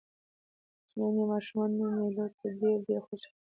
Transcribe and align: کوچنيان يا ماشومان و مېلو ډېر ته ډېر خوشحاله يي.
کوچنيان 0.81 1.11
يا 1.17 1.23
ماشومان 1.31 1.69
و 1.73 1.77
مېلو 1.91 2.13
ډېر 2.15 2.31
ته 2.37 2.45
ډېر 2.87 3.01
خوشحاله 3.07 3.27
يي. 3.27 3.27